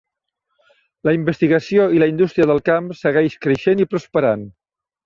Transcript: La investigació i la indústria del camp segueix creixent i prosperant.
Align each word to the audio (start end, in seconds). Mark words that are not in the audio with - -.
La 1.09 1.13
investigació 1.17 1.85
i 1.99 2.03
la 2.05 2.09
indústria 2.15 2.51
del 2.53 2.65
camp 2.71 2.91
segueix 3.05 3.39
creixent 3.47 3.87
i 3.87 3.93
prosperant. 3.95 4.53